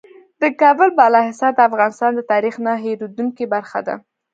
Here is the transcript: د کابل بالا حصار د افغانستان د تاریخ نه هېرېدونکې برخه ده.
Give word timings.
د 0.41 0.43
کابل 0.61 0.89
بالا 0.99 1.21
حصار 1.29 1.51
د 1.55 1.59
افغانستان 1.69 2.11
د 2.15 2.21
تاریخ 2.31 2.55
نه 2.65 2.73
هېرېدونکې 2.83 3.45
برخه 3.53 3.79
ده. 3.87 3.95